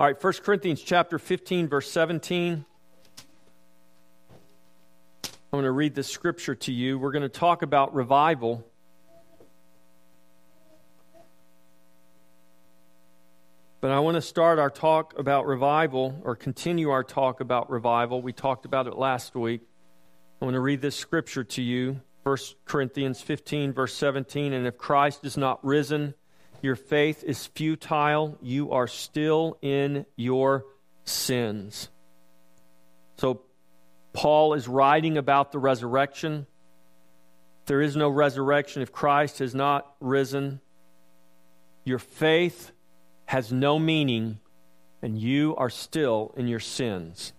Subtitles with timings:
[0.00, 2.64] All right, 1 Corinthians chapter 15, verse 17.
[5.24, 6.98] I'm going to read this scripture to you.
[6.98, 8.64] We're going to talk about revival.
[13.82, 18.22] But I want to start our talk about revival or continue our talk about revival.
[18.22, 19.60] We talked about it last week.
[20.40, 24.54] I want to read this scripture to you 1 Corinthians 15, verse 17.
[24.54, 26.14] And if Christ is not risen,
[26.62, 28.38] your faith is futile.
[28.42, 30.64] You are still in your
[31.04, 31.88] sins.
[33.16, 33.42] So,
[34.12, 36.46] Paul is writing about the resurrection.
[37.66, 40.60] There is no resurrection if Christ has not risen.
[41.84, 42.72] Your faith
[43.26, 44.40] has no meaning,
[45.02, 47.32] and you are still in your sins.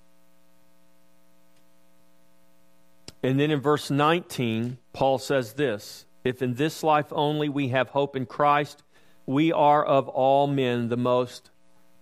[3.23, 7.89] And then in verse 19, Paul says this If in this life only we have
[7.89, 8.83] hope in Christ,
[9.31, 11.49] we are of all men the most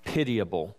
[0.03, 0.75] pitiable.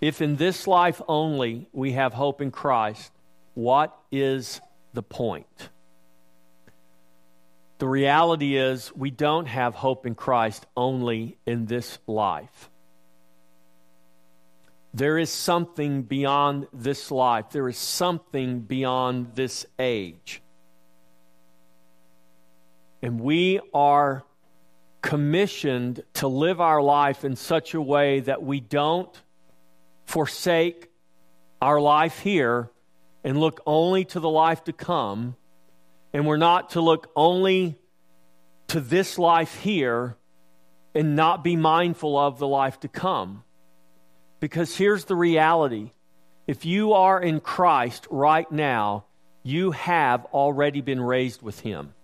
[0.00, 3.10] If in this life only we have hope in Christ,
[3.54, 4.60] what is
[4.94, 5.68] the point?
[7.78, 12.70] The reality is, we don't have hope in Christ only in this life.
[14.94, 20.42] There is something beyond this life, there is something beyond this age.
[23.02, 24.24] And we are
[25.02, 29.10] commissioned to live our life in such a way that we don't
[30.04, 30.90] forsake
[31.62, 32.70] our life here
[33.24, 35.36] and look only to the life to come
[36.12, 37.78] and we're not to look only
[38.68, 40.16] to this life here
[40.94, 43.44] and not be mindful of the life to come.
[44.40, 45.90] Because here's the reality
[46.46, 49.04] if you are in Christ right now,
[49.42, 51.94] you have already been raised with Him.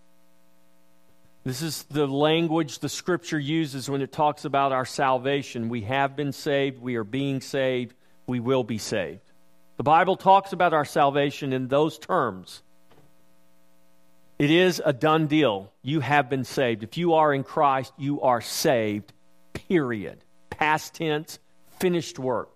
[1.46, 5.68] This is the language the scripture uses when it talks about our salvation.
[5.68, 7.94] We have been saved, we are being saved,
[8.26, 9.20] we will be saved.
[9.76, 12.62] The Bible talks about our salvation in those terms.
[14.40, 15.72] It is a done deal.
[15.82, 16.82] You have been saved.
[16.82, 19.12] If you are in Christ, you are saved,
[19.52, 20.24] period.
[20.50, 21.38] Past tense,
[21.78, 22.55] finished work.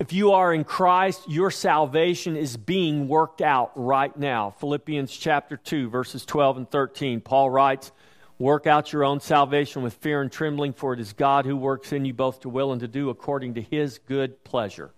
[0.00, 4.50] If you are in Christ, your salvation is being worked out right now.
[4.58, 7.20] Philippians chapter 2, verses 12 and 13.
[7.20, 7.92] Paul writes,
[8.36, 11.92] Work out your own salvation with fear and trembling, for it is God who works
[11.92, 14.90] in you both to will and to do according to his good pleasure.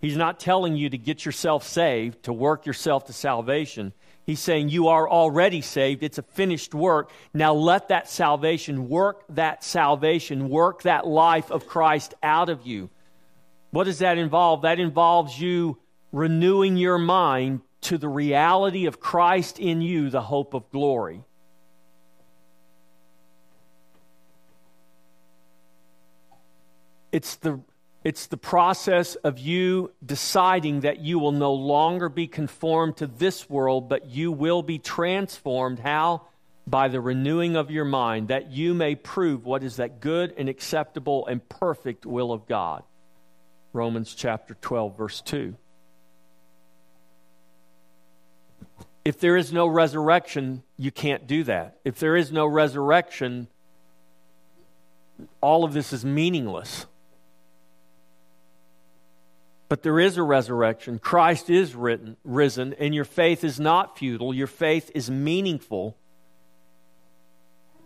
[0.00, 3.92] He's not telling you to get yourself saved, to work yourself to salvation.
[4.24, 6.04] He's saying you are already saved.
[6.04, 7.10] It's a finished work.
[7.34, 12.90] Now let that salvation work that salvation, work that life of Christ out of you.
[13.78, 14.62] What does that involve?
[14.62, 15.78] That involves you
[16.10, 21.22] renewing your mind to the reality of Christ in you, the hope of glory.
[27.12, 27.60] It's the
[28.02, 33.48] it's the process of you deciding that you will no longer be conformed to this
[33.48, 35.78] world, but you will be transformed.
[35.78, 36.22] How?
[36.66, 40.48] By the renewing of your mind, that you may prove what is that good and
[40.48, 42.82] acceptable and perfect will of God.
[43.72, 45.54] Romans chapter 12, verse 2.
[49.04, 51.78] If there is no resurrection, you can't do that.
[51.84, 53.48] If there is no resurrection,
[55.40, 56.86] all of this is meaningless.
[59.68, 60.98] But there is a resurrection.
[60.98, 64.32] Christ is written, risen, and your faith is not futile.
[64.32, 65.96] Your faith is meaningful.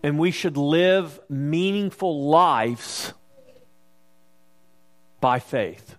[0.02, 3.14] And we should live meaningful lives
[5.22, 5.96] by faith.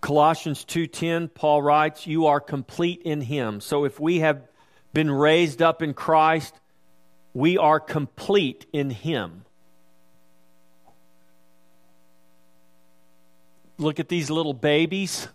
[0.00, 4.46] Colossians 2:10 Paul writes, "You are complete in him." So if we have
[4.92, 6.54] been raised up in Christ,
[7.34, 9.44] we are complete in him.
[13.76, 15.28] Look at these little babies.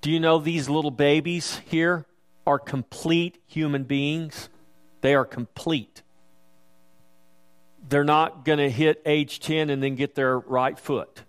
[0.00, 2.06] Do you know these little babies here
[2.46, 4.48] are complete human beings?
[5.00, 6.02] They are complete.
[7.90, 11.24] They're not going to hit age 10 and then get their right foot.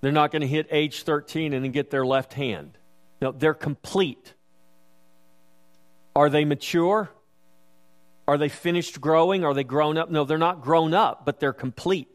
[0.00, 2.76] They're not going to hit age 13 and then get their left hand.
[3.22, 4.34] No, they're complete.
[6.16, 7.08] Are they mature?
[8.26, 9.44] Are they finished growing?
[9.44, 10.10] Are they grown up?
[10.10, 12.08] No, they're not grown up, but they're complete.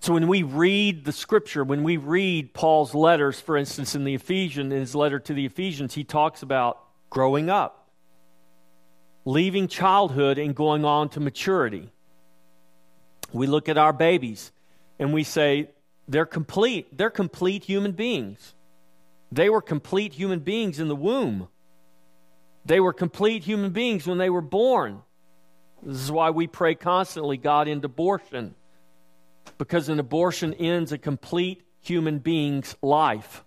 [0.00, 4.14] So when we read the scripture, when we read Paul's letters, for instance, in the
[4.14, 6.80] Ephesians, in his letter to the Ephesians, he talks about
[7.10, 7.85] growing up,
[9.26, 11.90] leaving childhood and going on to maturity.
[13.32, 14.52] We look at our babies
[14.98, 15.68] and we say,
[16.08, 16.96] they're complete.
[16.96, 18.54] They're complete human beings.
[19.32, 21.48] They were complete human beings in the womb.
[22.64, 25.02] They were complete human beings when they were born.
[25.82, 28.54] This is why we pray constantly God end abortion,
[29.58, 33.44] because an abortion ends a complete human being's life.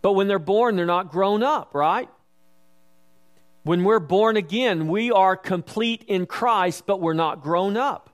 [0.00, 2.08] But when they're born, they're not grown up, right?
[3.68, 8.08] When we're born again, we are complete in Christ, but we're not grown up.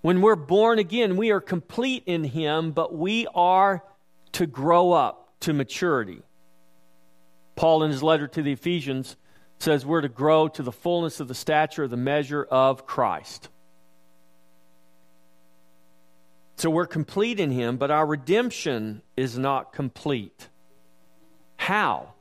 [0.00, 3.84] When we're born again, we are complete in Him, but we are
[4.32, 6.22] to grow up to maturity.
[7.54, 9.14] Paul, in his letter to the Ephesians,
[9.60, 13.50] says we're to grow to the fullness of the stature of the measure of Christ.
[16.56, 20.48] So we're complete in Him, but our redemption is not complete.
[21.58, 22.13] How?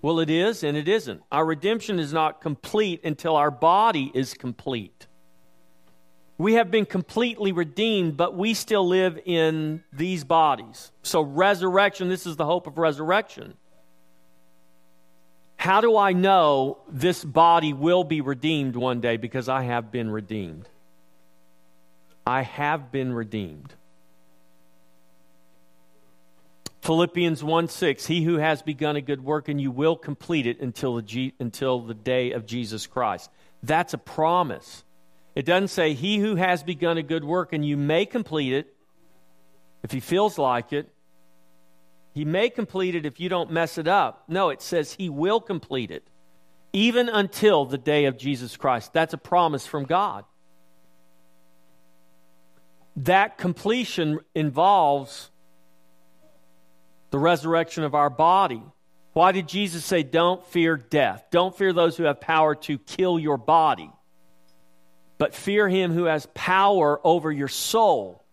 [0.00, 1.22] Well, it is and it isn't.
[1.32, 5.06] Our redemption is not complete until our body is complete.
[6.36, 10.92] We have been completely redeemed, but we still live in these bodies.
[11.02, 13.54] So, resurrection, this is the hope of resurrection.
[15.56, 19.16] How do I know this body will be redeemed one day?
[19.16, 20.68] Because I have been redeemed.
[22.24, 23.74] I have been redeemed.
[26.82, 30.60] Philippians 1 6, he who has begun a good work and you will complete it
[30.60, 33.30] until the, G, until the day of Jesus Christ.
[33.62, 34.84] That's a promise.
[35.34, 38.74] It doesn't say he who has begun a good work and you may complete it
[39.82, 40.88] if he feels like it.
[42.14, 44.24] He may complete it if you don't mess it up.
[44.28, 46.04] No, it says he will complete it
[46.72, 48.92] even until the day of Jesus Christ.
[48.92, 50.24] That's a promise from God.
[52.96, 55.30] That completion involves
[57.10, 58.62] the resurrection of our body.
[59.12, 61.26] Why did Jesus say, Don't fear death?
[61.30, 63.90] Don't fear those who have power to kill your body,
[65.18, 68.24] but fear him who has power over your soul,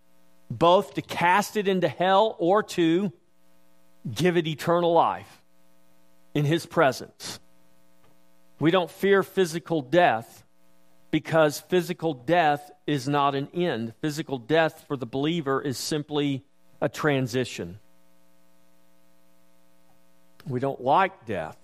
[0.50, 3.12] both to cast it into hell or to
[4.10, 5.42] give it eternal life
[6.33, 7.39] in his presence.
[8.60, 10.44] We don't fear physical death
[11.12, 13.94] because physical death is not an end.
[14.01, 16.45] Physical death for the believer is simply
[16.81, 17.80] a transition.
[20.48, 21.58] We don't like death.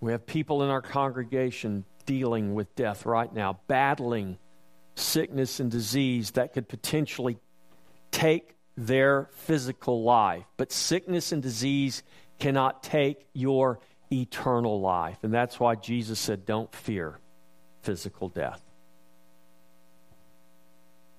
[0.00, 4.38] We have people in our congregation dealing with death right now, battling
[4.94, 7.38] sickness and disease that could potentially
[8.10, 10.44] take their physical life.
[10.56, 12.02] But sickness and disease
[12.38, 13.80] cannot take your
[14.12, 15.18] eternal life.
[15.22, 17.18] And that's why Jesus said, Don't fear
[17.82, 18.60] physical death.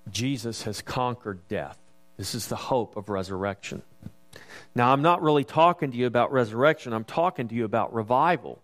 [0.10, 1.78] Jesus has conquered death.
[2.18, 3.82] This is the hope of resurrection.
[4.74, 8.62] Now, I'm not really talking to you about resurrection, I'm talking to you about revival.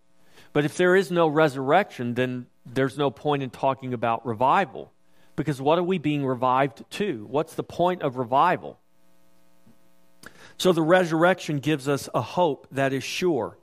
[0.53, 4.91] But if there is no resurrection, then there's no point in talking about revival.
[5.35, 7.25] Because what are we being revived to?
[7.29, 8.79] What's the point of revival?
[10.57, 13.57] So the resurrection gives us a hope that is sure.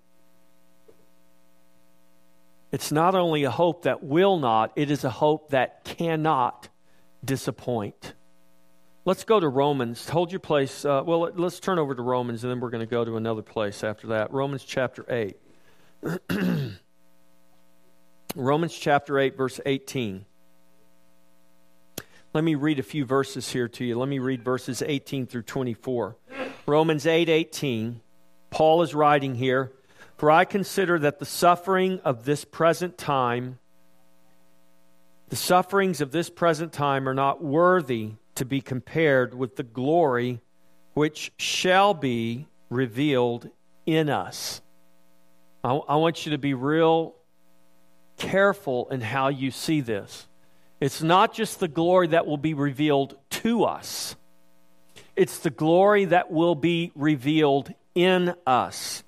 [2.70, 6.68] It's not only a hope that will not, it is a hope that cannot
[7.24, 8.14] disappoint.
[9.06, 10.08] Let's go to Romans.
[10.08, 10.82] Hold your place.
[10.82, 13.42] Uh, well, let's turn over to Romans, and then we're going to go to another
[13.42, 14.32] place after that.
[14.32, 15.36] Romans chapter 8.
[18.34, 20.24] Romans chapter 8, verse 18.
[22.32, 23.98] Let me read a few verses here to you.
[23.98, 26.16] Let me read verses 18 through 24.
[26.64, 28.00] Romans 8 18.
[28.48, 29.70] Paul is writing here
[30.16, 33.58] For I consider that the suffering of this present time,
[35.28, 40.40] the sufferings of this present time are not worthy to be compared with the glory
[40.94, 43.48] which shall be revealed
[43.86, 44.60] in us.
[45.62, 47.14] I, I, want you to be real
[48.16, 50.26] careful in how you see this.
[50.80, 54.16] It's not just the glory that will be revealed to us,
[55.16, 59.03] it's the glory that will be revealed in us.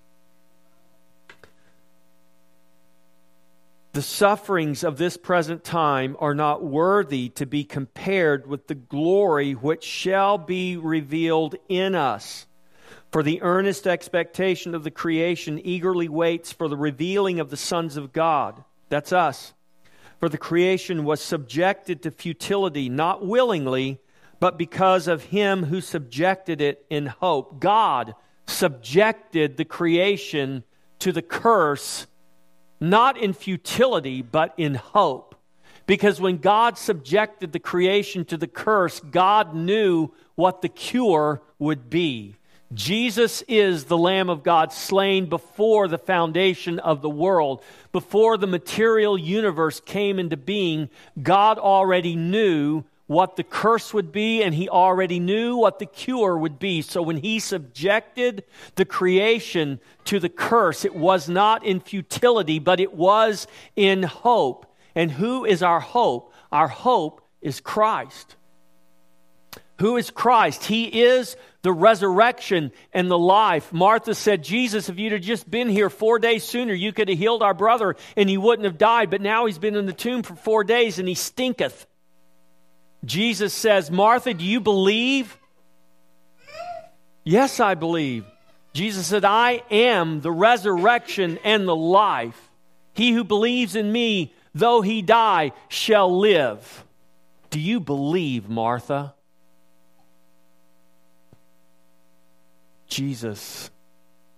[3.97, 9.53] The sufferings of this present time are not worthy to be compared with the glory
[9.53, 12.47] which shall be revealed in us.
[13.11, 17.97] For the earnest expectation of the creation eagerly waits for the revealing of the sons
[17.97, 18.63] of God.
[18.91, 19.55] That's us.
[20.21, 23.99] For the creation was subjected to futility, not willingly,
[24.41, 27.61] but because of him who subjected it in hope.
[27.61, 28.15] God
[28.47, 30.65] subjected the creation
[30.99, 32.07] to the curse
[32.81, 35.35] not in futility, but in hope.
[35.87, 41.89] Because when God subjected the creation to the curse, God knew what the cure would
[41.89, 42.37] be.
[42.75, 47.63] Jesus is the Lamb of God slain before the foundation of the world.
[47.93, 50.91] Before the material universe came into being,
[51.23, 56.37] God already knew what the curse would be, and he already knew what the cure
[56.37, 56.83] would be.
[56.83, 58.45] So when he subjected
[58.75, 63.47] the creation to the curse, it was not in futility, but it was
[63.77, 64.67] in hope.
[64.95, 66.33] And who is our hope?
[66.51, 68.35] Our hope is Christ.
[69.79, 70.65] Who is Christ?
[70.65, 73.73] He is the resurrection and the life.
[73.73, 77.19] Martha said, Jesus, if you'd have just been here four days sooner, you could have
[77.19, 79.11] healed our brother and he wouldn't have died.
[79.11, 81.87] But now he's been in the tomb for four days and he stinketh.
[83.05, 85.39] Jesus says, Martha, do you believe?
[87.25, 88.25] Yes, I believe.
[88.73, 92.51] Jesus said, I am the resurrection and the life.
[92.93, 96.85] He who believes in me, though he die, shall live.
[97.51, 99.15] Do you believe, Martha?
[102.87, 103.71] Jesus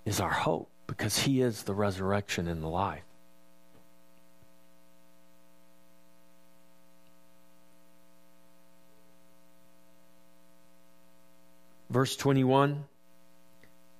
[0.04, 3.02] is our hope because he is the resurrection and the life.
[11.90, 12.84] Verse 21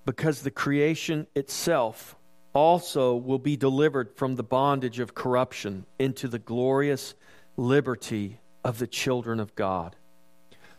[0.04, 2.16] Because the creation itself
[2.52, 7.14] also will be delivered from the bondage of corruption into the glorious
[7.57, 9.97] liberty of the children of God.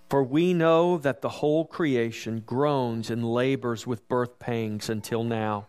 [0.10, 5.68] For we know that the whole creation groans and labors with birth pangs until now.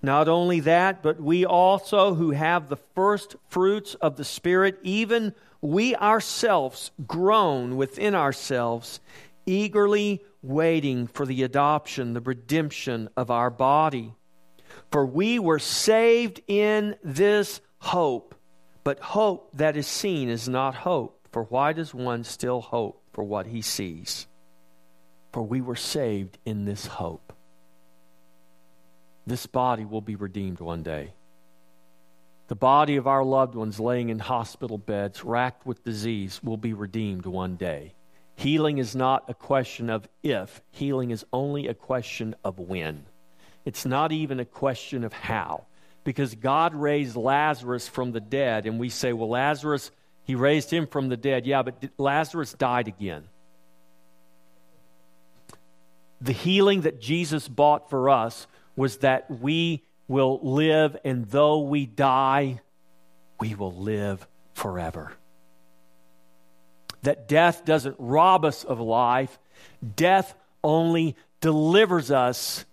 [0.00, 5.34] Not only that, but we also who have the first fruits of the Spirit, even
[5.60, 9.00] we ourselves groan within ourselves,
[9.46, 14.14] eagerly waiting for the adoption, the redemption of our body.
[14.90, 18.34] For we were saved in this hope,
[18.82, 21.28] but hope that is seen is not hope.
[21.32, 24.26] For why does one still hope for what he sees?
[25.32, 27.32] For we were saved in this hope.
[29.26, 31.14] This body will be redeemed one day.
[32.48, 36.74] The body of our loved ones laying in hospital beds, racked with disease, will be
[36.74, 37.94] redeemed one day.
[38.36, 43.04] Healing is not a question of if, healing is only a question of when.
[43.64, 45.66] It's not even a question of how.
[46.02, 49.90] Because God raised Lazarus from the dead, and we say, well, Lazarus,
[50.24, 51.46] he raised him from the dead.
[51.46, 53.24] Yeah, but Lazarus died again.
[56.20, 61.86] The healing that Jesus bought for us was that we will live, and though we
[61.86, 62.60] die,
[63.40, 65.12] we will live forever
[67.04, 69.38] that death doesn't rob us of life,
[69.96, 72.64] death only delivers us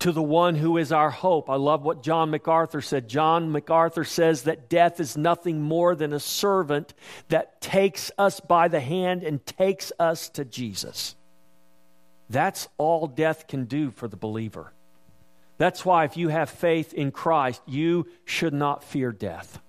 [0.00, 1.50] to the one who is our hope.
[1.50, 3.08] I love what John MacArthur said.
[3.08, 6.94] John MacArthur says that death is nothing more than a servant
[7.28, 11.16] that takes us by the hand and takes us to Jesus.
[12.30, 14.72] That's all death can do for the believer.
[15.56, 19.60] That's why, if you have faith in Christ, you should not fear death.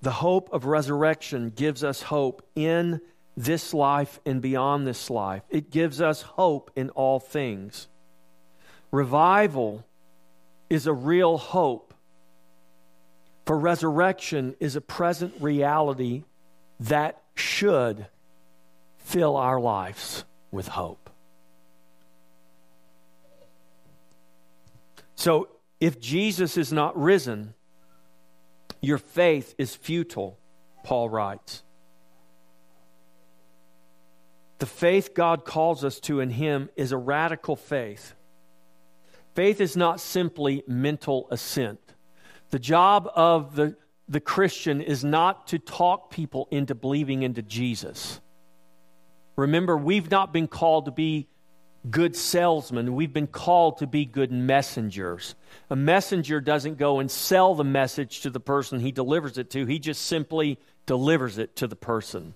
[0.00, 3.00] The hope of resurrection gives us hope in
[3.36, 5.42] this life and beyond this life.
[5.50, 7.88] It gives us hope in all things.
[8.90, 9.84] Revival
[10.70, 11.94] is a real hope,
[13.46, 16.24] for resurrection is a present reality
[16.80, 18.06] that should
[18.98, 21.10] fill our lives with hope.
[25.14, 25.48] So,
[25.80, 27.54] if Jesus is not risen,
[28.80, 30.38] your faith is futile,
[30.84, 31.62] Paul writes.
[34.58, 38.14] The faith God calls us to in Him is a radical faith.
[39.34, 41.80] Faith is not simply mental assent.
[42.50, 43.76] The job of the,
[44.08, 48.20] the Christian is not to talk people into believing into Jesus.
[49.36, 51.28] Remember, we've not been called to be
[51.90, 52.94] good salesmen.
[52.94, 55.34] We've been called to be good messengers.
[55.70, 59.66] A messenger doesn't go and sell the message to the person he delivers it to,
[59.66, 62.34] he just simply delivers it to the person.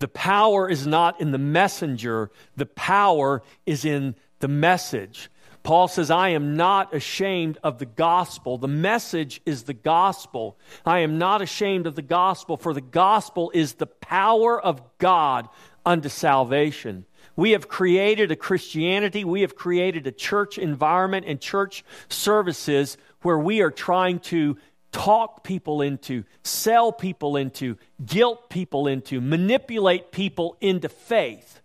[0.00, 5.30] The power is not in the messenger, the power is in the message.
[5.62, 8.58] Paul says, I am not ashamed of the gospel.
[8.58, 10.58] The message is the gospel.
[10.84, 15.48] I am not ashamed of the gospel, for the gospel is the power of God
[15.86, 17.06] unto salvation.
[17.36, 23.38] We have created a Christianity, we have created a church environment and church services where
[23.38, 24.56] we are trying to
[24.92, 31.60] talk people into, sell people into, guilt people into, manipulate people into faith.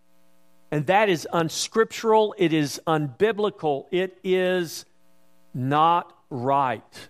[0.72, 4.86] And that is unscriptural, it is unbiblical, it is
[5.54, 7.10] not right.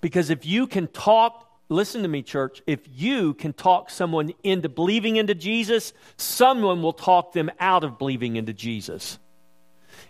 [0.00, 2.62] Because if you can talk listen to me, church.
[2.66, 7.98] If you can talk someone into believing into Jesus, someone will talk them out of
[7.98, 9.18] believing into Jesus.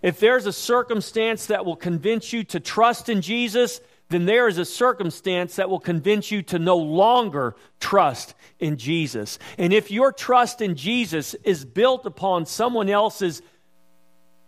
[0.02, 4.58] If there's a circumstance that will convince you to trust in Jesus, then there is
[4.58, 9.38] a circumstance that will convince you to no longer trust in Jesus.
[9.58, 13.42] And if your trust in Jesus is built upon someone else's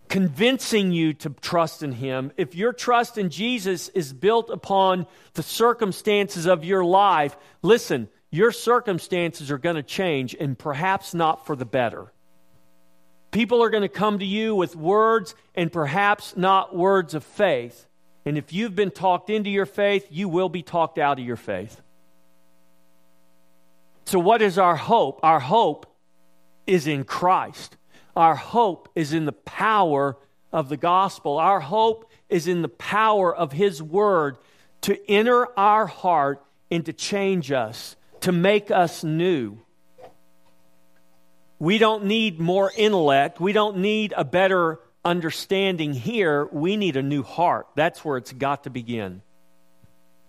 [0.08, 5.42] convincing you to trust in Him, if your trust in Jesus is built upon the
[5.42, 11.56] circumstances of your life, listen, your circumstances are going to change and perhaps not for
[11.56, 12.12] the better.
[13.30, 17.86] People are going to come to you with words and perhaps not words of faith.
[18.24, 21.36] And if you've been talked into your faith, you will be talked out of your
[21.36, 21.80] faith.
[24.04, 25.20] So, what is our hope?
[25.22, 25.86] Our hope
[26.66, 27.77] is in Christ.
[28.18, 30.16] Our hope is in the power
[30.52, 31.38] of the gospel.
[31.38, 34.38] Our hope is in the power of His word
[34.80, 39.60] to enter our heart and to change us, to make us new.
[41.60, 43.38] We don't need more intellect.
[43.38, 46.44] We don't need a better understanding here.
[46.46, 47.68] We need a new heart.
[47.76, 49.22] That's where it's got to begin.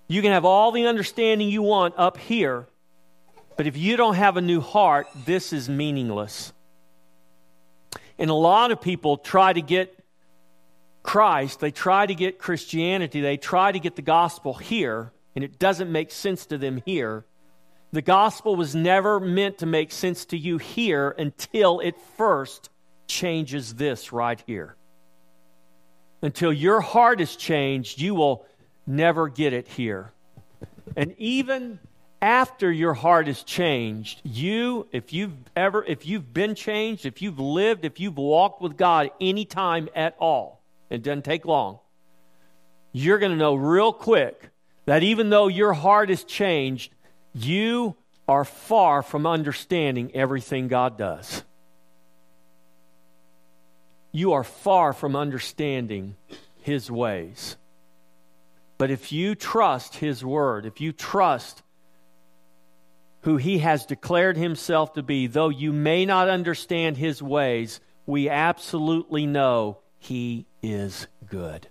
[0.07, 2.67] You can have all the understanding you want up here,
[3.57, 6.53] but if you don't have a new heart, this is meaningless.
[8.19, 9.95] And a lot of people try to get
[11.01, 15.57] Christ, they try to get Christianity, they try to get the gospel here, and it
[15.57, 17.25] doesn't make sense to them here.
[17.93, 22.69] The gospel was never meant to make sense to you here until it first
[23.07, 24.75] changes this right here.
[26.21, 28.45] Until your heart is changed, you will
[28.85, 30.11] never get it here.
[30.95, 31.79] And even
[32.21, 37.39] after your heart is changed, you, if you've ever, if you've been changed, if you've
[37.39, 41.79] lived, if you've walked with God any time at all, it doesn't take long,
[42.91, 44.49] you're going to know real quick
[44.85, 46.93] that even though your heart is changed,
[47.33, 47.95] you
[48.27, 51.43] are far from understanding everything God does.
[54.11, 56.15] You are far from understanding
[56.61, 57.55] His ways.
[58.77, 61.61] But if you trust His word, if you trust
[63.21, 68.29] who He has declared Himself to be, though you may not understand His ways, we
[68.29, 71.67] absolutely know He is good.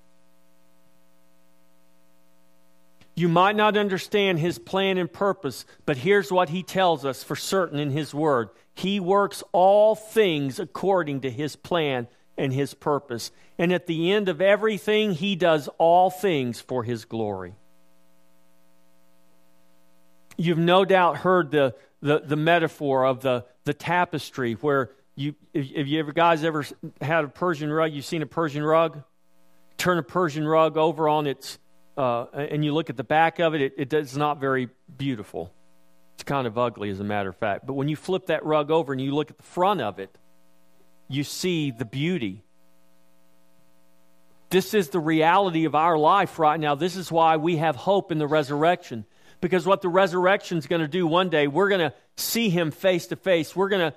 [3.18, 7.34] You might not understand his plan and purpose, but here's what he tells us for
[7.34, 13.32] certain in his word He works all things according to his plan and his purpose.
[13.58, 17.54] And at the end of everything, he does all things for his glory.
[20.38, 25.70] You've no doubt heard the, the, the metaphor of the, the tapestry where you, if,
[25.70, 26.64] if you ever guys ever
[27.02, 29.02] had a Persian rug, you've seen a Persian rug?
[29.76, 31.58] Turn a Persian rug over on its
[31.98, 35.52] uh, and you look at the back of it, it, it is not very beautiful.
[36.14, 37.66] It's kind of ugly, as a matter of fact.
[37.66, 40.16] But when you flip that rug over and you look at the front of it,
[41.08, 42.44] you see the beauty.
[44.50, 46.76] This is the reality of our life right now.
[46.76, 49.04] This is why we have hope in the resurrection.
[49.40, 52.70] Because what the resurrection is going to do one day, we're going to see him
[52.70, 53.54] face to face.
[53.54, 53.96] We're going to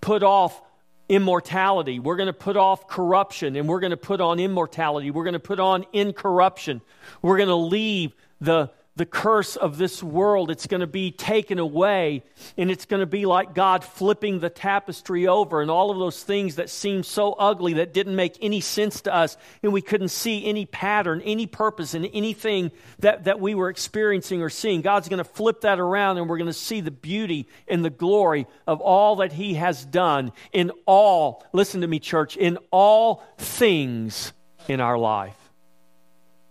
[0.00, 0.60] put off
[1.08, 1.98] immortality.
[2.00, 5.10] We're going to put off corruption and we're going to put on immortality.
[5.10, 6.82] We're going to put on incorruption.
[7.22, 10.50] We're going to leave the the curse of this world.
[10.50, 12.24] It's going to be taken away,
[12.56, 16.22] and it's going to be like God flipping the tapestry over, and all of those
[16.22, 20.08] things that seemed so ugly that didn't make any sense to us, and we couldn't
[20.08, 24.82] see any pattern, any purpose in anything that, that we were experiencing or seeing.
[24.82, 27.90] God's going to flip that around, and we're going to see the beauty and the
[27.90, 33.22] glory of all that He has done in all, listen to me, church, in all
[33.38, 34.32] things
[34.66, 35.36] in our life.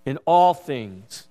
[0.05, 1.26] In all things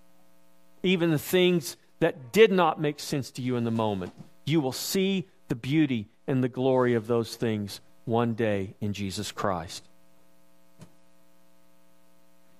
[0.86, 4.12] even the things that did not make sense to you in the moment.
[4.44, 9.32] You will see the beauty and the glory of those things one day in Jesus
[9.32, 9.84] Christ.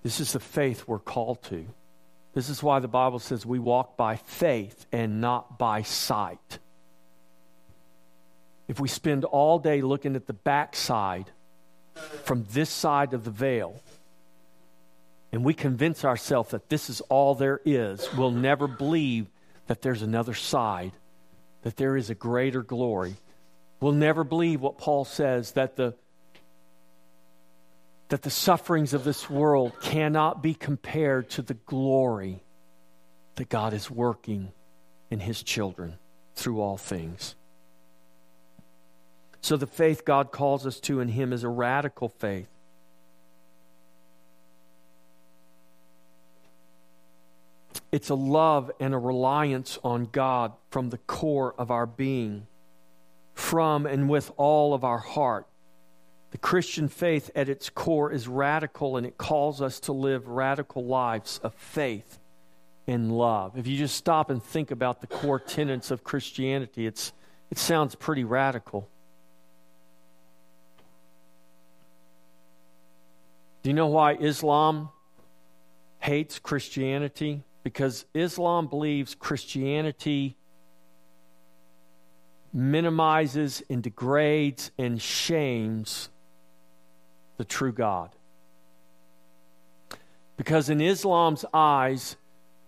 [0.02, 1.66] This is the faith we're called to.
[2.34, 6.58] This is why the Bible says we walk by faith and not by sight.
[8.68, 11.30] If we spend all day looking at the backside
[12.24, 13.80] from this side of the veil,
[15.32, 19.26] and we convince ourselves that this is all there is, we'll never believe
[19.66, 20.92] that there's another side,
[21.62, 23.16] that there is a greater glory.
[23.80, 25.94] We'll never believe what Paul says that the
[28.08, 32.40] that the sufferings of this world cannot be compared to the glory
[33.34, 34.52] that God is working
[35.10, 35.98] in his children
[36.34, 37.34] through all things.
[39.40, 42.48] So the faith God calls us to in him is a radical faith.
[47.92, 52.46] It's a love and a reliance on God from the core of our being,
[53.34, 55.46] from and with all of our heart.
[56.32, 60.84] The Christian faith at its core is radical and it calls us to live radical
[60.84, 62.18] lives of faith
[62.86, 63.56] and love.
[63.56, 67.12] If you just stop and think about the core tenets of Christianity, it's,
[67.50, 68.88] it sounds pretty radical.
[73.62, 74.90] Do you know why Islam
[75.98, 77.42] hates Christianity?
[77.66, 80.36] Because Islam believes Christianity
[82.52, 86.08] minimizes and degrades and shames
[87.38, 88.10] the true God.
[90.36, 92.14] Because in Islam's eyes,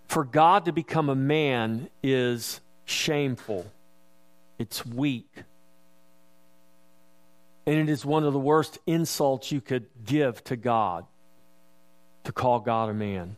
[0.09, 3.67] for God to become a man is shameful,
[4.59, 5.31] it's weak.
[7.67, 11.07] And it is one of the worst insults you could give to God
[12.25, 13.37] to call God a man.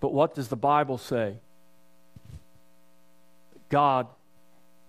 [0.00, 1.36] But what does the Bible say?
[3.68, 4.06] God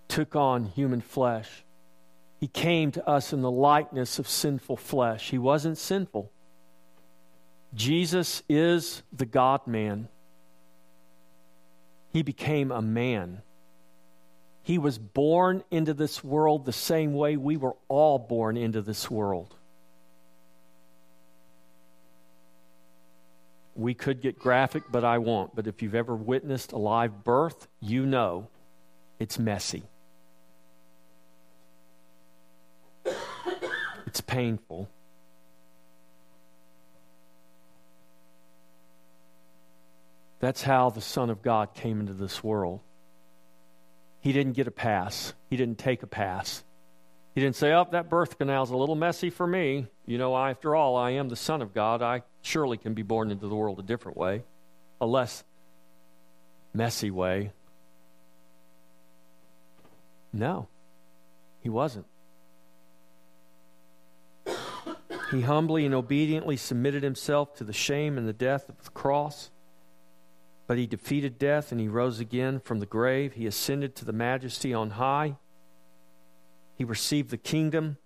[0.07, 1.63] took on human flesh.
[2.39, 5.29] He came to us in the likeness of sinful flesh.
[5.29, 6.31] He wasn't sinful.
[7.73, 10.07] Jesus is the God man.
[12.11, 13.41] He became a man.
[14.63, 19.09] He was born into this world the same way we were all born into this
[19.09, 19.55] world.
[23.75, 25.55] We could get graphic, but I won't.
[25.55, 28.47] But if you've ever witnessed a live birth, you know
[29.19, 29.83] it's messy.
[34.05, 34.89] It's painful.
[40.39, 42.79] That's how the Son of God came into this world.
[44.21, 46.63] He didn't get a pass, He didn't take a pass.
[47.39, 49.87] He didn't say, Oh, that birth canal's a little messy for me.
[50.05, 52.01] You know, after all, I am the Son of God.
[52.01, 54.43] I surely can be born into the world a different way,
[54.99, 55.45] a less
[56.73, 57.53] messy way.
[60.33, 60.67] No,
[61.61, 62.07] he wasn't.
[65.31, 69.49] He humbly and obediently submitted himself to the shame and the death of the cross.
[70.67, 73.35] But he defeated death and he rose again from the grave.
[73.35, 75.37] He ascended to the majesty on high.
[76.79, 77.97] He received the kingdom.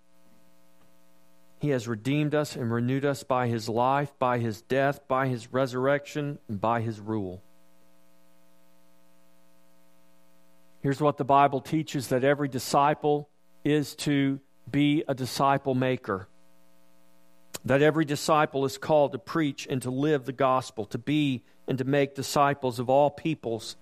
[1.60, 5.52] He has redeemed us and renewed us by his life, by his death, by his
[5.52, 7.42] resurrection, and by his rule.
[10.82, 13.30] Here's what the Bible teaches that every disciple
[13.64, 16.28] is to be a disciple maker
[17.64, 21.78] that every disciple is called to preach and to live the gospel, to be and
[21.78, 23.76] to make disciples of all peoples,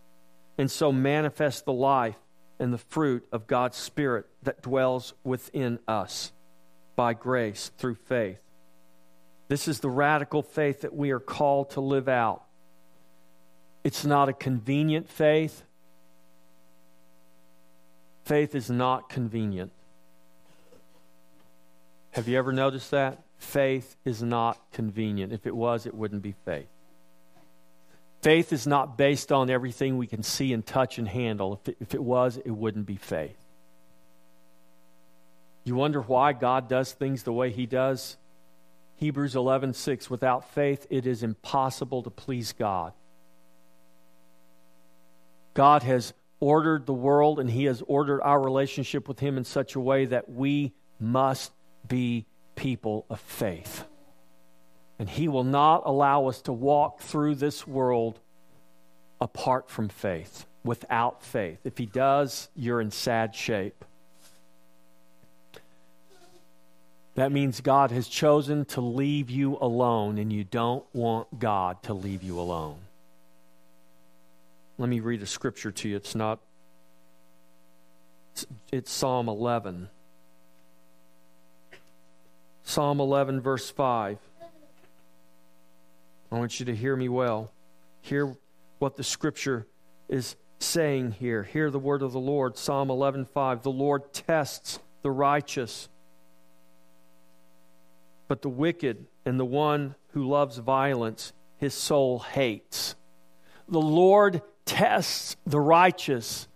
[0.57, 2.17] and so manifest the life
[2.59, 6.33] and the fruit of God's Spirit that dwells within us
[6.97, 8.39] by grace through faith.
[9.49, 12.43] This is the radical faith that we are called to live out.
[13.85, 15.65] It's not a convenient faith.
[18.25, 19.73] Faith is not convenient.
[22.13, 23.19] Have you ever noticed that?
[23.39, 25.33] Faith is not convenient.
[25.33, 26.69] If it was, it wouldn't be faith.
[28.23, 31.55] Faith is not based on everything we can see and touch and handle.
[31.55, 33.37] If it, if it was, it wouldn't be faith.
[35.65, 38.17] You wonder why God does things the way he does?
[38.97, 42.93] Hebrews 11:6 Without faith it is impossible to please God.
[45.55, 49.75] God has ordered the world and he has ordered our relationship with him in such
[49.75, 51.53] a way that we must
[51.87, 53.85] be people of faith.
[55.03, 58.21] And He will not allow us to walk through this world
[59.21, 61.59] apart from faith, without faith.
[61.65, 63.85] If He does, you're in sad shape.
[67.17, 71.95] That means God has chosen to leave you alone, and you don't want God to
[71.95, 72.77] leave you alone.
[74.79, 75.97] Let me read a scripture to you.
[75.97, 76.39] It's not,
[78.71, 79.89] it's, Psalm 11.
[82.63, 84.19] Psalm 11, verse 5.
[86.33, 87.53] I want you to hear me well.
[88.01, 88.35] Hear
[88.79, 89.67] what the scripture
[90.09, 91.43] is saying here.
[91.43, 92.57] Hear the word of the Lord.
[92.57, 93.63] Psalm 11, 5.
[93.63, 95.91] The Lord tests the righteous,
[98.29, 102.95] but the wicked and the one who loves violence, his soul hates.
[103.69, 106.49] The Lord tests the righteous,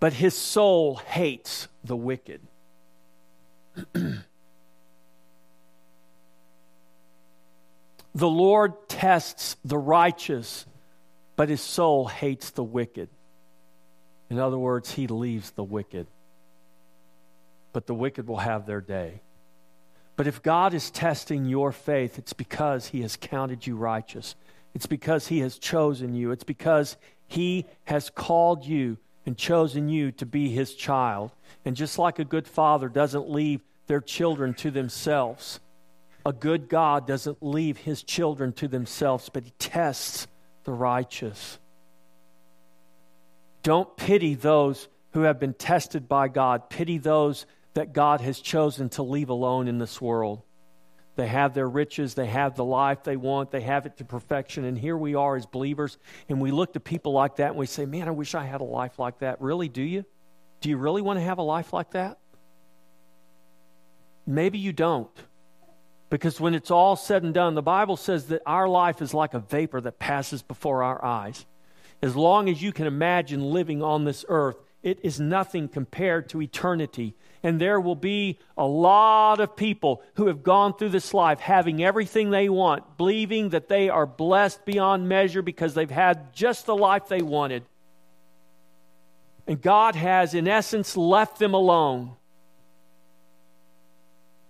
[0.00, 2.40] but his soul hates the wicked.
[8.14, 10.66] The Lord tests the righteous,
[11.36, 13.08] but his soul hates the wicked.
[14.30, 16.06] In other words, he leaves the wicked.
[17.72, 19.20] But the wicked will have their day.
[20.16, 24.34] But if God is testing your faith, it's because he has counted you righteous.
[24.74, 26.32] It's because he has chosen you.
[26.32, 26.96] It's because
[27.28, 31.30] he has called you and chosen you to be his child.
[31.64, 35.60] And just like a good father doesn't leave their children to themselves,
[36.26, 40.26] a good God doesn't leave his children to themselves, but he tests
[40.64, 41.58] the righteous.
[43.62, 46.70] Don't pity those who have been tested by God.
[46.70, 50.42] Pity those that God has chosen to leave alone in this world.
[51.16, 54.64] They have their riches, they have the life they want, they have it to perfection.
[54.64, 57.66] And here we are as believers, and we look to people like that and we
[57.66, 59.40] say, Man, I wish I had a life like that.
[59.40, 60.04] Really, do you?
[60.60, 62.18] Do you really want to have a life like that?
[64.26, 65.10] Maybe you don't.
[66.10, 69.34] Because when it's all said and done, the Bible says that our life is like
[69.34, 71.44] a vapor that passes before our eyes.
[72.00, 76.40] As long as you can imagine living on this earth, it is nothing compared to
[76.40, 77.14] eternity.
[77.42, 81.82] And there will be a lot of people who have gone through this life having
[81.82, 86.76] everything they want, believing that they are blessed beyond measure because they've had just the
[86.76, 87.64] life they wanted.
[89.46, 92.12] And God has, in essence, left them alone.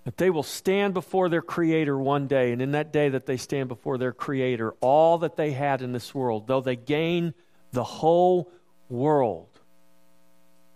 [0.08, 2.52] That they will stand before their Creator one day.
[2.52, 5.92] And in that day that they stand before their Creator, all that they had in
[5.92, 7.34] this world, though they gain
[7.72, 8.50] the whole
[8.88, 9.50] world,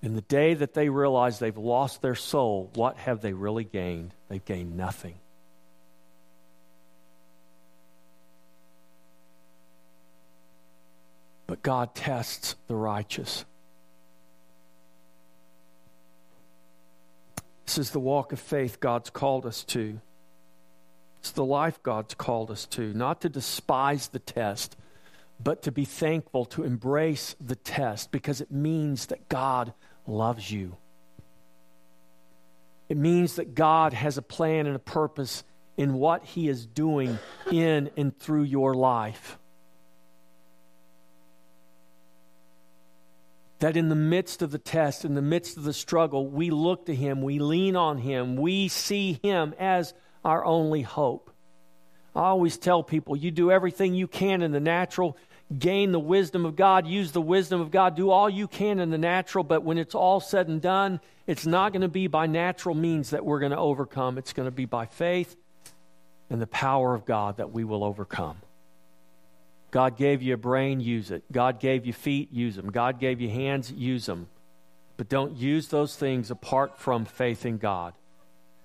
[0.03, 4.13] in the day that they realize they've lost their soul, what have they really gained?
[4.29, 5.15] They've gained nothing.
[11.47, 13.47] But God tests the righteous.
[17.73, 19.99] This is the walk of faith God's called us to.
[21.21, 24.77] It's the life God's called us to, not to despise the test,
[25.43, 29.73] but to be thankful, to embrace the test, because it means that God
[30.07, 30.77] loves you.
[32.91, 35.43] It means that God has a plan and a purpose
[35.79, 37.19] in what He is doing
[37.51, 39.39] in and through your life.
[43.63, 46.87] That in the midst of the test, in the midst of the struggle, we look
[46.87, 49.95] to Him, we lean on Him, we see Him as
[50.25, 51.31] our only hope.
[52.15, 55.17] I always tell people you do everything you can in the natural,
[55.57, 58.91] gain the wisdom of God, use the wisdom of God, do all you can in
[58.91, 62.27] the natural, but when it's all said and done, it's not going to be by
[62.27, 64.19] natural means that we're going to overcome.
[64.19, 65.37] It's going to be by faith
[66.29, 68.39] and the power of God that we will overcome.
[69.73, 71.25] God gave you a brain, use it.
[71.33, 72.71] God gave you feet, use them.
[72.71, 74.29] God gave you hands, use them.
[74.99, 77.95] But don't use those things apart from faith in God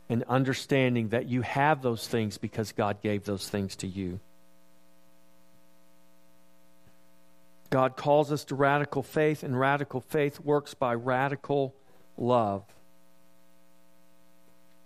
[0.10, 4.20] and understanding that you have those things because God gave those things to you.
[7.70, 11.74] God calls us to radical faith, and radical faith works by radical
[12.17, 12.63] love.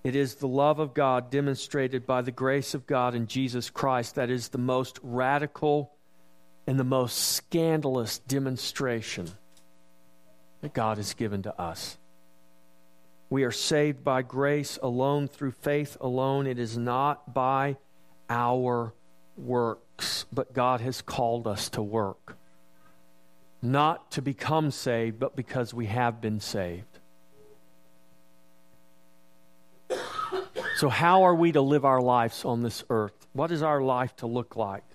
[0.03, 4.15] It is the love of God demonstrated by the grace of God in Jesus Christ
[4.15, 5.91] that is the most radical
[6.71, 9.29] and the most scandalous demonstration
[10.61, 11.97] that God has given to us.
[13.29, 16.47] We are saved by grace alone, through faith alone.
[16.47, 17.75] It is not by
[18.29, 18.93] our
[19.35, 22.37] works, but God has called us to work.
[23.61, 26.99] Not to become saved, but because we have been saved.
[30.77, 33.27] So, how are we to live our lives on this earth?
[33.33, 34.85] What is our life to look like?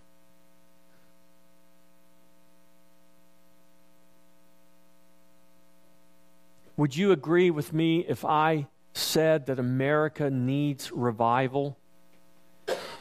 [6.77, 11.79] Would you agree with me if I said that America needs revival?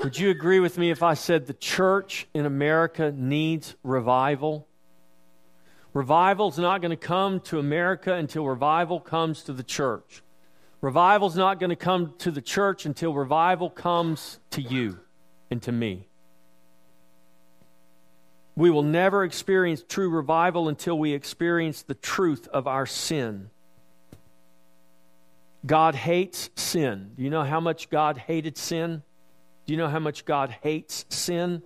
[0.02, 4.68] Would you agree with me if I said the church in America needs revival?
[5.94, 10.22] Revival is not going to come to America until revival comes to the church.
[10.80, 15.00] Revival is not going to come to the church until revival comes to you
[15.50, 16.08] and to me.
[18.56, 23.50] We will never experience true revival until we experience the truth of our sin.
[25.66, 27.12] God hates sin.
[27.16, 29.02] Do you know how much God hated sin?
[29.66, 31.64] Do you know how much God hates sin?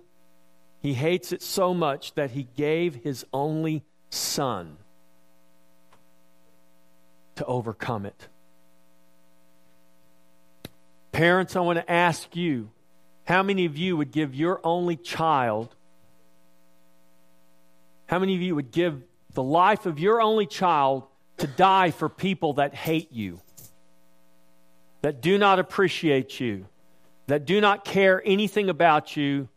[0.80, 4.78] He hates it so much that he gave his only son
[7.36, 8.28] to overcome it.
[11.12, 12.70] Parents, I want to ask you
[13.24, 15.74] how many of you would give your only child,
[18.06, 19.02] how many of you would give
[19.34, 21.04] the life of your only child
[21.36, 23.40] to die for people that hate you?
[25.02, 26.66] That do not appreciate you,
[27.26, 29.48] that do not care anything about you,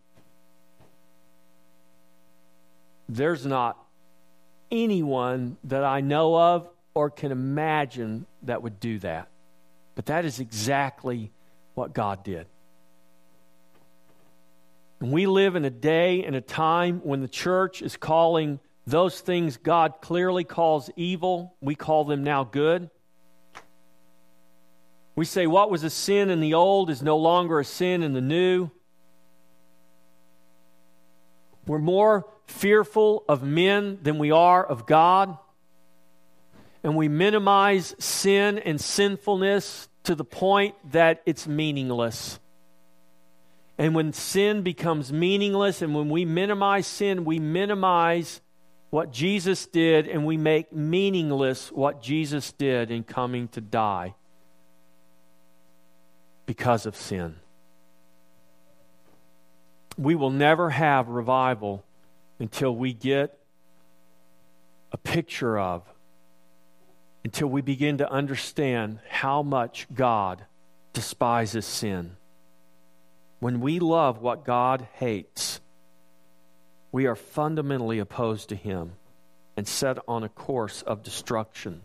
[3.09, 3.77] there's not
[4.71, 9.27] anyone that I know of or can imagine that would do that.
[9.95, 11.31] But that is exactly
[11.75, 12.47] what God did.
[14.99, 19.19] And we live in a day and a time when the church is calling those
[19.19, 22.89] things God clearly calls evil, we call them now good.
[25.15, 28.13] We say what was a sin in the old is no longer a sin in
[28.13, 28.71] the new.
[31.67, 35.37] We're more fearful of men than we are of God.
[36.83, 42.39] And we minimize sin and sinfulness to the point that it's meaningless.
[43.77, 48.41] And when sin becomes meaningless and when we minimize sin, we minimize
[48.89, 54.15] what Jesus did and we make meaningless what Jesus did in coming to die
[56.45, 57.35] because of sin.
[59.97, 61.83] We will never have revival
[62.39, 63.37] until we get
[64.91, 65.83] a picture of,
[67.23, 70.45] until we begin to understand how much God
[70.93, 72.17] despises sin.
[73.39, 75.59] When we love what God hates,
[76.91, 78.93] we are fundamentally opposed to Him
[79.57, 81.81] and set on a course of destruction.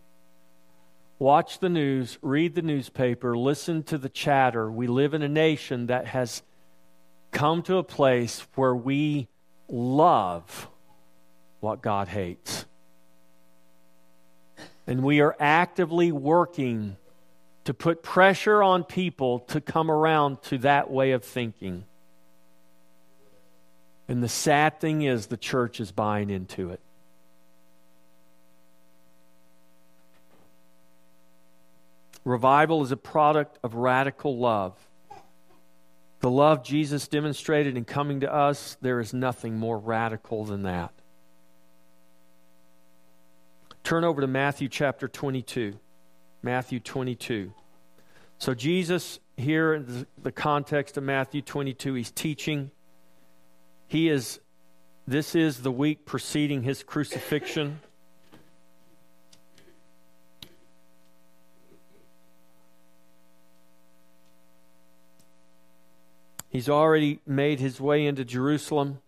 [1.19, 4.71] Watch the news, read the newspaper, listen to the chatter.
[4.71, 6.43] We live in a nation that has
[7.33, 9.27] come to a place where we
[9.69, 10.69] love
[11.61, 12.67] what God hates.
[14.87, 16.97] And we are actively working
[17.65, 21.85] to put pressure on people to come around to that way of thinking.
[24.07, 26.81] And the sad thing is, the church is buying into it.
[32.29, 34.77] Revival is a product of radical love.
[36.21, 40.93] The love Jesus demonstrated in coming to us, there is nothing more radical than that.
[43.83, 45.79] Turn over to Matthew chapter 22.
[46.43, 47.51] Matthew 22.
[48.37, 52.71] So, Jesus, here in the context of Matthew 22, he's teaching.
[53.87, 54.39] He is,
[55.07, 57.81] this is the week preceding his crucifixion.
[66.49, 69.01] He's already made his way into Jerusalem.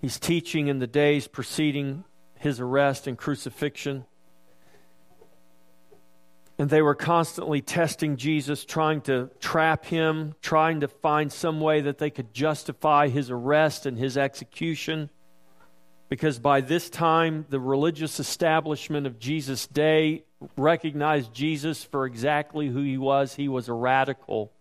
[0.00, 2.04] He's teaching in the days preceding
[2.38, 4.04] his arrest and crucifixion.
[6.58, 11.82] And they were constantly testing Jesus, trying to trap him, trying to find some way
[11.82, 15.10] that they could justify his arrest and his execution.
[16.08, 20.24] Because by this time, the religious establishment of Jesus' day
[20.56, 23.34] recognized Jesus for exactly who he was.
[23.34, 24.52] He was a radical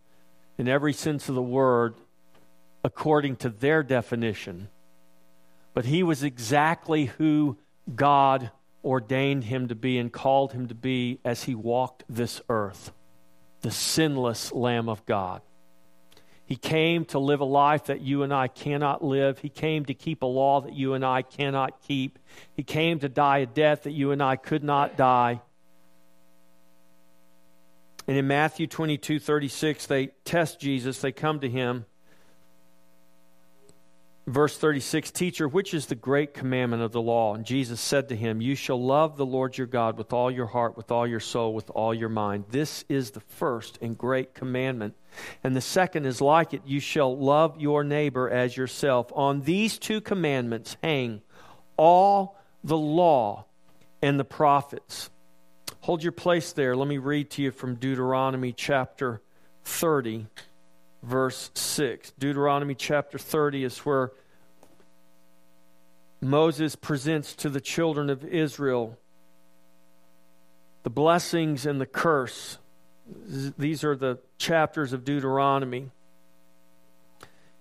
[0.58, 1.96] in every sense of the word,
[2.84, 4.70] according to their definition.
[5.74, 7.58] But he was exactly who
[7.94, 8.52] God
[8.84, 12.92] ordained him to be and called him to be as he walked this earth
[13.62, 15.42] the sinless Lamb of God.
[16.46, 19.40] He came to live a life that you and I cannot live.
[19.40, 22.20] He came to keep a law that you and I cannot keep.
[22.54, 25.42] He came to die a death that you and I could not die.
[28.08, 31.00] And in Matthew 22 36, they test Jesus.
[31.00, 31.86] They come to him
[34.28, 37.36] Verse 36 Teacher, which is the great commandment of the law?
[37.36, 40.48] And Jesus said to him, You shall love the Lord your God with all your
[40.48, 42.46] heart, with all your soul, with all your mind.
[42.50, 44.96] This is the first and great commandment.
[45.44, 49.12] And the second is like it you shall love your neighbor as yourself.
[49.14, 51.22] On these two commandments hang
[51.78, 53.46] all the law
[54.02, 55.12] and the prophets.
[55.86, 56.76] Hold your place there.
[56.76, 59.22] Let me read to you from Deuteronomy chapter
[59.66, 60.26] 30
[61.04, 62.12] verse 6.
[62.18, 64.12] Deuteronomy chapter 30 is where
[66.22, 68.98] Moses presents to the children of Israel
[70.82, 72.58] the blessings and the curse.
[73.56, 75.92] These are the chapters of Deuteronomy.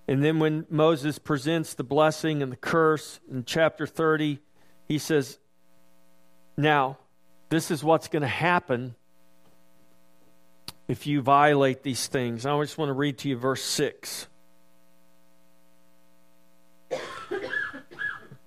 [0.08, 4.38] And then when Moses presents the blessing and the curse in chapter 30,
[4.88, 5.38] he says,
[6.56, 6.96] Now,
[7.54, 8.94] this is what's going to happen
[10.88, 12.44] if you violate these things.
[12.44, 14.26] I just want to read to you verse 6.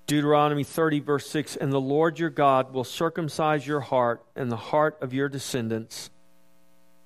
[0.07, 4.55] Deuteronomy 30, verse 6 And the Lord your God will circumcise your heart and the
[4.57, 6.09] heart of your descendants.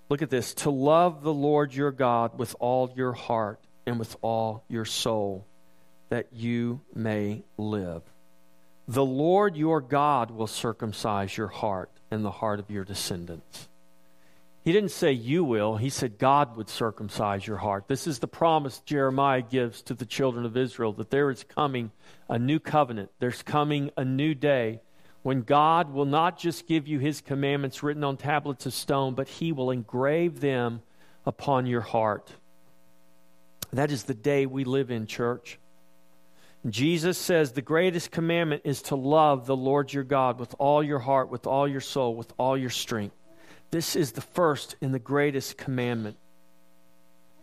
[0.09, 4.15] Look at this to love the Lord your God with all your heart and with
[4.21, 5.45] all your soul,
[6.09, 8.03] that you may live.
[8.87, 13.69] The Lord your God will circumcise your heart and the heart of your descendants.
[14.63, 17.87] He didn't say you will, he said God would circumcise your heart.
[17.87, 21.91] This is the promise Jeremiah gives to the children of Israel that there is coming
[22.29, 24.81] a new covenant, there's coming a new day
[25.23, 29.27] when God will not just give you his commandments written on tablets of stone, but
[29.27, 30.81] he will engrave them
[31.25, 32.31] upon your heart.
[33.71, 35.59] That is the day we live in, church.
[36.69, 40.99] Jesus says the greatest commandment is to love the Lord your God with all your
[40.99, 43.15] heart, with all your soul, with all your strength.
[43.71, 46.17] This is the first and the greatest commandment.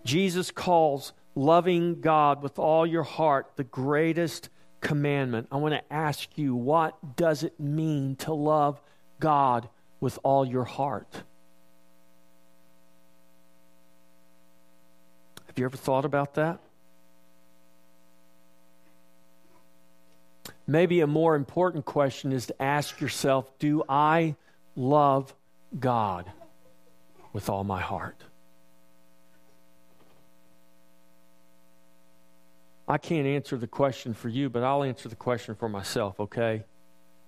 [0.05, 4.51] Jesus calls loving God with all your heart the greatest
[4.81, 5.49] commandment.
[5.51, 8.81] I want to ask you, what does it mean to love
[9.19, 9.69] God
[10.01, 11.23] with all your heart?
[15.47, 16.61] Have you ever thought about that?
[20.71, 24.37] Maybe a more important question is to ask yourself Do I
[24.77, 25.35] love
[25.81, 26.31] God
[27.33, 28.23] with all my heart?
[32.87, 36.64] I can't answer the question for you, but I'll answer the question for myself, okay?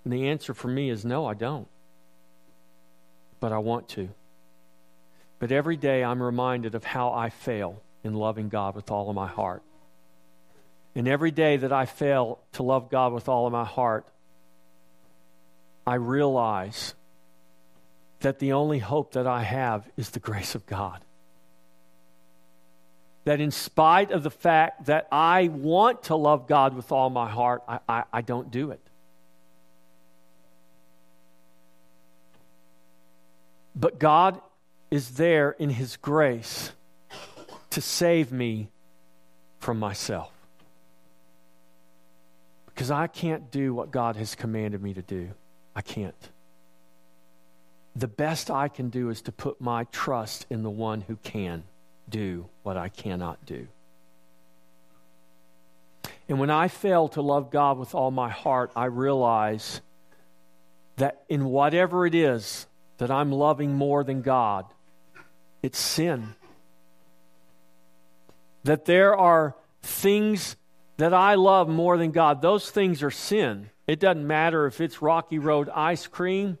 [0.03, 1.67] And the answer for me is no, I don't.
[3.39, 4.09] But I want to.
[5.39, 9.15] But every day I'm reminded of how I fail in loving God with all of
[9.15, 9.63] my heart.
[10.95, 14.05] And every day that I fail to love God with all of my heart,
[15.87, 16.93] I realize
[18.19, 21.03] that the only hope that I have is the grace of God.
[23.23, 27.29] That in spite of the fact that I want to love God with all my
[27.29, 28.81] heart, I, I, I don't do it.
[33.75, 34.41] But God
[34.89, 36.73] is there in His grace
[37.69, 38.69] to save me
[39.59, 40.40] from myself
[42.81, 45.29] because I can't do what God has commanded me to do.
[45.75, 46.15] I can't.
[47.95, 51.61] The best I can do is to put my trust in the one who can
[52.09, 53.67] do what I cannot do.
[56.27, 59.81] And when I fail to love God with all my heart, I realize
[60.95, 62.65] that in whatever it is
[62.97, 64.65] that I'm loving more than God,
[65.61, 66.33] it's sin.
[68.63, 70.55] That there are things
[71.01, 73.71] that I love more than God, those things are sin.
[73.87, 76.59] It doesn't matter if it's Rocky Road ice cream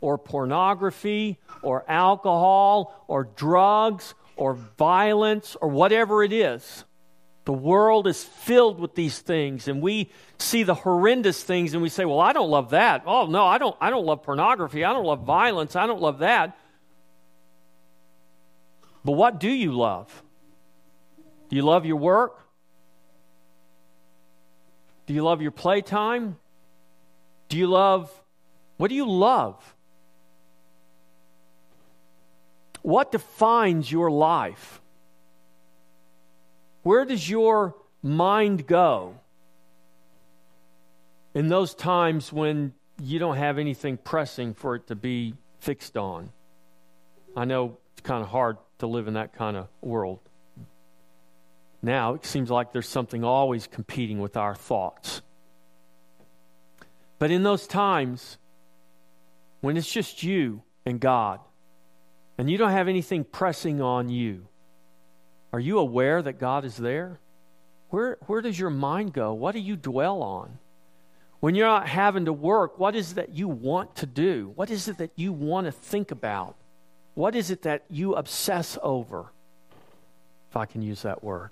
[0.00, 6.84] or pornography or alcohol or drugs or violence or whatever it is.
[7.46, 11.88] The world is filled with these things, and we see the horrendous things and we
[11.88, 13.02] say, Well, I don't love that.
[13.06, 14.84] Oh, no, I don't, I don't love pornography.
[14.84, 15.74] I don't love violence.
[15.74, 16.56] I don't love that.
[19.04, 20.22] But what do you love?
[21.48, 22.40] Do you love your work?
[25.10, 26.36] Do you love your playtime?
[27.48, 28.12] Do you love,
[28.76, 29.56] what do you love?
[32.82, 34.80] What defines your life?
[36.84, 39.16] Where does your mind go
[41.34, 46.30] in those times when you don't have anything pressing for it to be fixed on?
[47.36, 50.20] I know it's kind of hard to live in that kind of world.
[51.82, 55.22] Now it seems like there's something always competing with our thoughts.
[57.18, 58.38] But in those times,
[59.60, 61.40] when it's just you and God,
[62.38, 64.46] and you don't have anything pressing on you,
[65.52, 67.18] are you aware that God is there?
[67.90, 69.34] Where, where does your mind go?
[69.34, 70.58] What do you dwell on?
[71.40, 74.52] When you're not having to work, what is it that you want to do?
[74.54, 76.54] What is it that you want to think about?
[77.14, 79.32] What is it that you obsess over?
[80.50, 81.50] If I can use that word.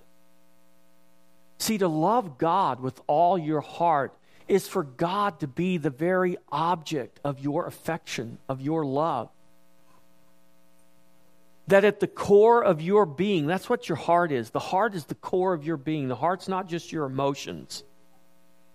[1.58, 4.14] See, to love God with all your heart
[4.46, 9.28] is for God to be the very object of your affection, of your love.
[11.66, 14.50] That at the core of your being, that's what your heart is.
[14.50, 16.08] The heart is the core of your being.
[16.08, 17.84] The heart's not just your emotions,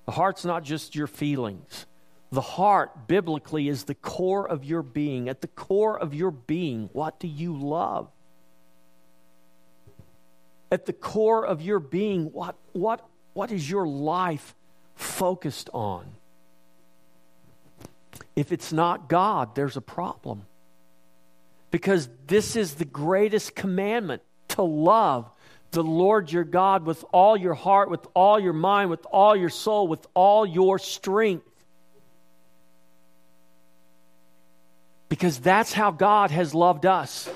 [0.06, 1.88] the heart's not just your feelings.
[2.32, 5.30] The heart, biblically, is the core of your being.
[5.30, 8.10] At the core of your being, what do you love?
[10.74, 14.56] At the core of your being, what, what, what is your life
[14.96, 16.04] focused on?
[18.36, 20.48] If it's not God, there's a problem.
[21.70, 25.30] Because this is the greatest commandment to love
[25.70, 29.50] the Lord your God with all your heart, with all your mind, with all your
[29.50, 31.48] soul, with all your strength.
[35.08, 37.30] Because that's how God has loved us.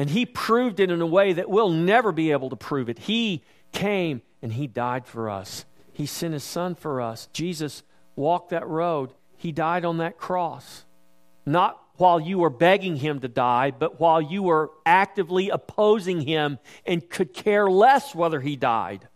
[0.00, 3.00] And he proved it in a way that we'll never be able to prove it.
[3.00, 5.66] He came and he died for us.
[5.92, 7.28] He sent his son for us.
[7.34, 7.82] Jesus
[8.16, 9.12] walked that road.
[9.36, 10.86] He died on that cross.
[11.44, 16.58] Not while you were begging him to die, but while you were actively opposing him
[16.86, 19.06] and could care less whether he died.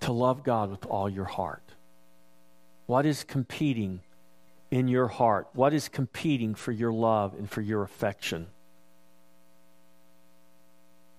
[0.00, 1.62] To love God with all your heart.
[2.86, 4.00] What is competing
[4.70, 5.48] in your heart?
[5.52, 8.46] What is competing for your love and for your affection?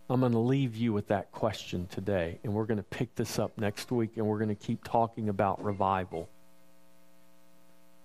[0.10, 3.40] I'm going to leave you with that question today, and we're going to pick this
[3.40, 6.28] up next week, and we're going to keep talking about revival.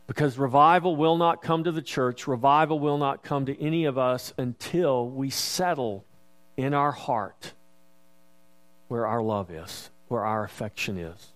[0.06, 3.98] Because revival will not come to the church, revival will not come to any of
[3.98, 6.04] us until we settle
[6.56, 7.52] in our heart
[8.86, 11.32] where our love is, where our affection is,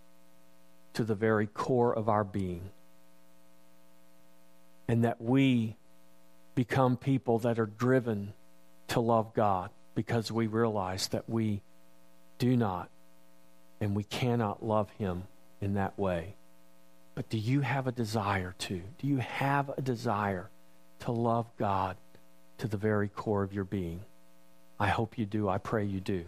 [0.95, 2.71] to the very core of our being.
[4.91, 5.77] And that we
[6.55, 8.33] become people that are driven
[8.89, 11.63] to love God because we realize that we
[12.39, 12.91] do not
[13.81, 15.25] and we cannot love Him
[15.61, 16.35] in that way.
[17.15, 18.83] But do you have a desire to?
[18.99, 20.51] Do you have a desire
[21.01, 21.97] to love God
[22.59, 24.01] to the very core of your being?
[24.79, 25.49] I hope you do.
[25.49, 26.25] I pray you do.